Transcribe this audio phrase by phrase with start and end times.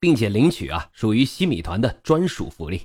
[0.00, 2.82] 并且领取啊，属于西米团的专属福利。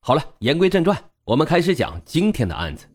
[0.00, 2.86] 好了，言归正传，我们开始讲今天的案子。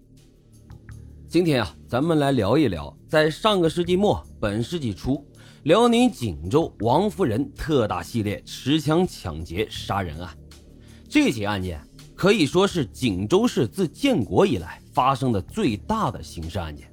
[1.27, 5.25] 今天啊，咱们来聊一聊，在上个世纪末、本世纪初，
[5.63, 10.37] 辽宁锦州王夫人特大系列持枪抢劫杀人案。
[11.09, 11.81] 这起案件
[12.15, 16.87] 可以说是锦州市自建国以来发生的最大的刑事案件。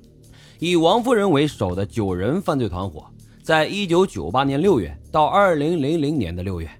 [0.59, 3.11] 以王夫人为首的九人犯罪团伙。
[3.51, 6.71] 在一九九八年六月到二零零零年的六月，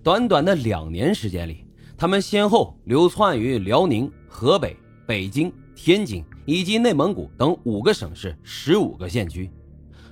[0.00, 1.66] 短短的两年时间里，
[1.96, 9.50] 他们先后流窜于辽宁、河北、北京、天津以及内蒙古等五个省市、十五个县区，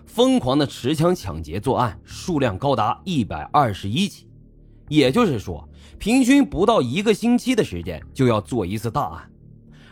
[0.06, 4.26] 疯狂的持枪抢劫作案数量高达一百二十一起，
[4.88, 5.68] 也就是说，
[6.00, 9.30] 平均不到一个星期的时间就要做一次大案，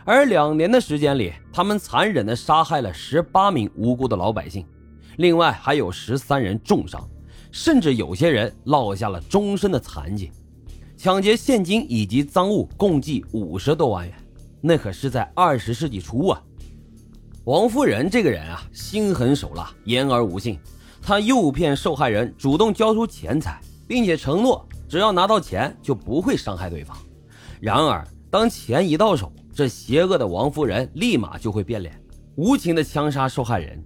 [0.03, 4.65] 而两年的时间里，他们残忍地杀害了十八名无辜的老百姓。
[5.17, 7.07] 另外还有十三人重伤，
[7.51, 10.31] 甚至有些人落下了终身的残疾。
[10.95, 14.15] 抢劫现金以及赃物共计五十多万元，
[14.61, 16.41] 那可是在二十世纪初啊！
[17.45, 20.59] 王夫人这个人啊，心狠手辣，言而无信。
[21.01, 26.97] 她诱骗受害人主动交出钱财，并且承诺只要拿到钱就不会伤害对方。
[27.59, 31.99] 然而，当钱一到手，这邪恶的王夫人立马就会变脸，
[32.35, 33.83] 无情的枪杀受害人。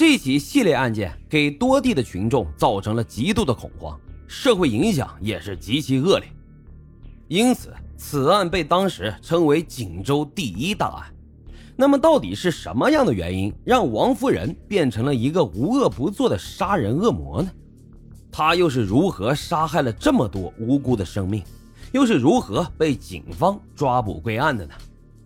[0.00, 6.26] 这起系列案件给多地的群众造成了极度的恐慌，社会影响也是极其恶劣，
[7.28, 11.14] 因此此案被当时称为锦州第一大案。
[11.76, 17.50] 那么，到底是什么样的原因让王夫人变成了一个无恶不作的杀人恶魔呢？
[18.32, 21.42] 她又是如何杀害了这么多无辜的生命，
[21.92, 24.72] 又是如何被警方抓捕归案的呢？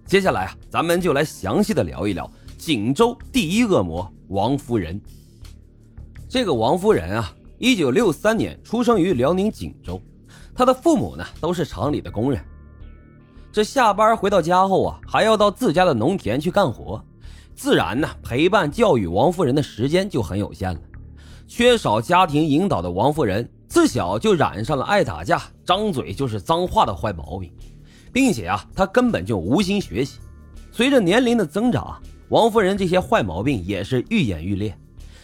[0.04, 2.28] 接下来啊，咱们就来详细的聊一聊
[2.64, 4.10] 锦州第一恶魔。
[4.28, 4.98] 王夫人，
[6.30, 10.00] 这个王夫人啊，一九六三年出生于辽宁锦州，
[10.54, 12.42] 她的父母呢都是厂里的工人。
[13.52, 17.04] 这下班回到家后啊，还要到自家的农田去干活，
[17.54, 20.80] 自然呢陪伴教育王夫人的时间就很有限了。
[21.46, 27.52] 缺少家庭引导的王夫人，自小就染上了爱打架、张嘴就是脏话的坏毛病，
[28.10, 30.18] 并且啊，她根本就无心学习。
[30.72, 32.00] 随着年龄的增长。
[32.34, 34.76] 王夫人这些坏毛病也是愈演愈烈，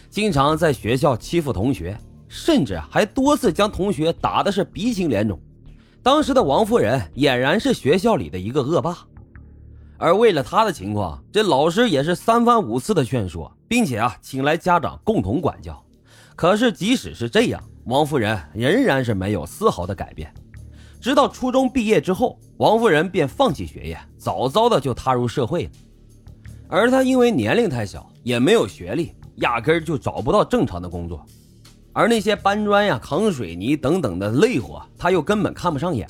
[0.09, 1.99] 经常在学校欺负同学，
[2.29, 5.37] 甚至还多次将同学打的是鼻青脸肿。
[6.01, 8.97] 当时的王夫人俨然是学校里的一个恶霸，
[9.97, 15.83] 而为了她的情况，这老师也是三番五次的劝说，并且啊请来家长共同管教。
[16.37, 20.33] 可是即使是这样，王夫人仍然是没有丝毫的改变。
[21.01, 25.71] 直到初中毕业之后，王夫人便放弃学业，早早的就踏入社会了。
[26.73, 31.25] 而他因为年龄太小，也没有学历，压根儿就找不到正常的工作。
[31.91, 36.07] 而那些搬砖呀、扛水泥等等的累活，他又根本看不上眼，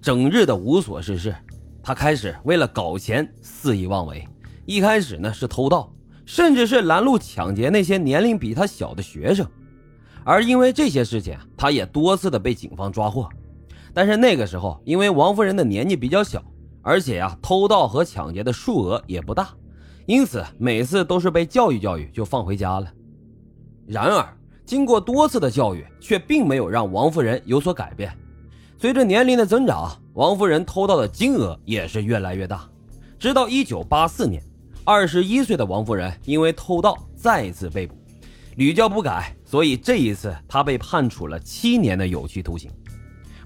[0.00, 1.36] 整日的无所事事。
[1.82, 4.26] 他开始为了搞钱肆意妄为，
[4.64, 5.92] 一开始呢是偷盗，
[6.24, 9.46] 甚至是拦路抢劫那些年龄比他小的学生。
[10.24, 13.28] 而因为这些事情，他也多次的被警方抓获。
[13.92, 16.42] 但是那个时候，因为王夫人的年纪比较小，
[16.80, 19.50] 而且呀偷盗和抢劫的数额也不大。
[20.06, 22.92] 因此，每次都是被教育教育就放回家了。
[23.86, 24.26] 然而，
[24.64, 28.12] 经过多次的教育，却并没有让王夫人有所改变。
[28.78, 32.68] 随着年龄的增长，王夫人偷盗的金额也是越来越大。
[33.18, 34.42] 直到1984年
[34.84, 37.94] ，21岁的王夫人因为偷盗再次被捕，
[38.56, 42.68] 屡教不改，所以这一次她被判处了七年的有期徒刑。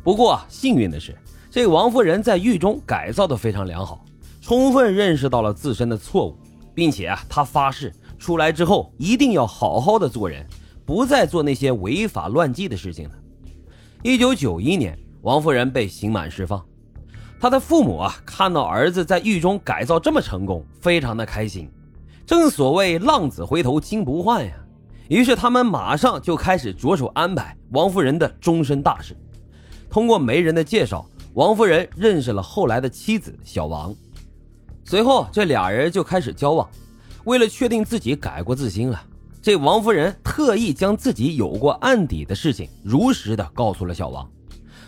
[0.03, 1.15] 不过，幸运的是，
[1.51, 4.03] 这王夫人在狱中改造的非常良好，
[4.41, 6.39] 充分认识到了自身的错误。
[6.77, 10.47] 并且啊，他发誓出来之后一定要好好的做人，
[10.85, 13.15] 不再做那些违法乱纪的事情了。
[14.03, 16.63] 一九九一年，王夫人被刑满释放，
[17.41, 21.67] 他的父母啊看到儿子在狱中改造这么成功，非常的开心。
[22.27, 24.53] 正所谓浪子回头金不换呀，
[25.09, 29.17] 于是他们马上就开始着手安排王夫人的终身大事。
[29.89, 33.95] 通过媒人的介绍，王夫人认识了后来的妻子小王。
[34.89, 36.69] 随后，这俩人就开始交往。
[37.25, 39.03] 为了确定自己改过自新了，
[39.43, 44.31] 这王夫人特意将自己有过案底的事情如实的告诉了小王。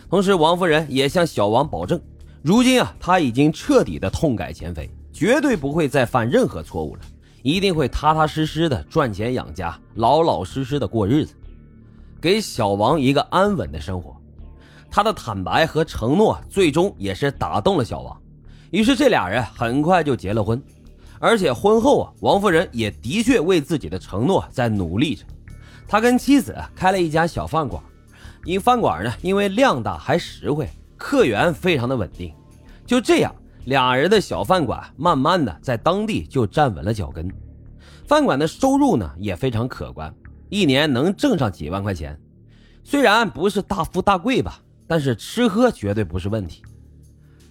[0.09, 1.99] 同时，王夫人也向小王保证，
[2.41, 7.01] 如今啊，他已经彻底的痛改前非，绝对不会再犯任何错误了，
[7.43, 11.33] 一定会踏踏实实的赚钱养家，老老实实的过日子，
[12.21, 14.15] 给小王一个安稳的生活。
[14.89, 18.17] 他的坦白和承诺，最终也是打动了小王，
[18.71, 20.61] 于是这俩人很快就结了婚。
[21.19, 25.25] 而且婚后啊，王夫人也的确为自己的承诺在努力着。
[25.87, 27.81] 他跟妻子开了一家小饭馆。
[28.45, 32.33] 因饭馆呢，因为量大还实惠，客源非常的稳定。
[32.85, 33.35] 就这样，
[33.65, 37.29] 俩人的小饭馆慢慢的在当地就站稳了脚跟。
[38.07, 40.11] 饭馆的收入呢也非常可观，
[40.47, 42.17] 一年能挣上几万块钱。
[42.81, 46.63] 虽然不是大富大贵吧，但是吃喝绝对不是问题。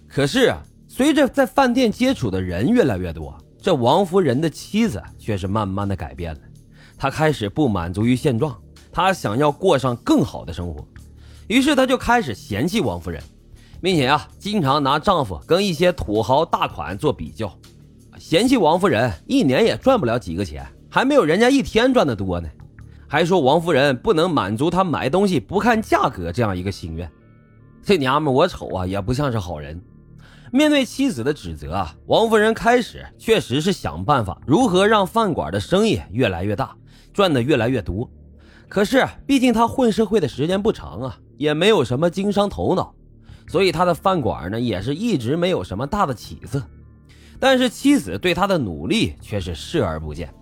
[0.07, 6.41] 可是啊，随着在饭店接触的人越来越多，这王夫人的妻子却是慢慢的改变了。
[6.97, 8.59] 她开始不满足于现状。
[8.91, 10.83] 她想要过上更好的生活，
[11.47, 13.21] 于是她就开始嫌弃王夫人，
[13.79, 17.55] 并且啊，经常拿丈夫跟一些土豪大款做比较，
[18.17, 22.49] 嫌弃王夫人一年也赚不了几个钱，还没有人家一天赚的多呢，
[23.07, 27.09] 还说王夫人不能满足她买东西不看价格这样一个心愿。
[27.83, 29.79] 这娘们我瞅啊，也不像是好人。
[30.51, 36.75] 面对妻子的指责啊，王夫人开始确实是想办法如何让饭馆的生意越来越大，
[37.13, 38.09] 赚的越来越多。
[38.67, 42.93] 可是，毕竟他混社会的时间不长啊，也没有什么经商头脑，
[43.47, 46.61] 所以他的饭馆呢也是一直没有什么大的起色。
[47.39, 50.33] 但是妻子对他的努力却是视而不见，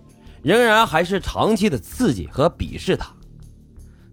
[0.42, 3.14] 仍然还是长期的刺激和鄙视他。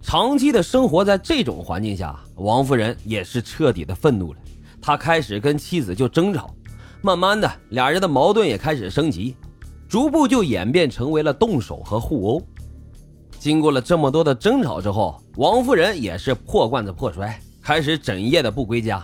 [0.03, 4.39] 长期的生活在这种环境下，王夫人也是彻底的愤怒了，
[4.87, 6.55] 他开始跟妻子就争吵，
[7.01, 9.35] 慢慢的俩人的矛盾也开始升级，
[9.89, 12.43] 逐步就演变成为了动手和互殴。
[13.39, 19.03] 经过了这么多的争吵之后，王夫人也是破罐子破摔，开始整夜的不归家，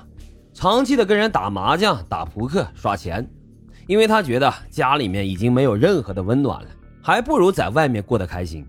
[0.52, 3.26] 长期的跟人打麻将、打扑克、耍钱，
[3.86, 6.68] 因为她觉得家里面已经没有任何的温暖了，
[7.00, 8.66] 还不如在外面过得开心。